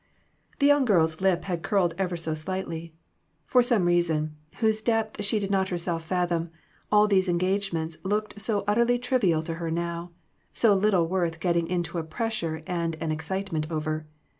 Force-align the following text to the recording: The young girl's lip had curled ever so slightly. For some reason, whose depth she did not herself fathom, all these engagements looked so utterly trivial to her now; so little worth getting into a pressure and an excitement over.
The 0.57 0.65
young 0.65 0.83
girl's 0.83 1.21
lip 1.21 1.43
had 1.43 1.61
curled 1.61 1.93
ever 1.95 2.17
so 2.17 2.33
slightly. 2.33 2.95
For 3.45 3.61
some 3.61 3.85
reason, 3.85 4.35
whose 4.55 4.81
depth 4.81 5.23
she 5.23 5.37
did 5.37 5.51
not 5.51 5.69
herself 5.69 6.03
fathom, 6.03 6.49
all 6.91 7.07
these 7.07 7.29
engagements 7.29 7.99
looked 8.03 8.41
so 8.41 8.63
utterly 8.67 8.97
trivial 8.97 9.43
to 9.43 9.53
her 9.61 9.69
now; 9.69 10.09
so 10.53 10.73
little 10.73 11.07
worth 11.07 11.39
getting 11.39 11.67
into 11.67 11.99
a 11.99 12.03
pressure 12.03 12.63
and 12.65 12.95
an 12.95 13.11
excitement 13.11 13.69
over. 13.71 14.07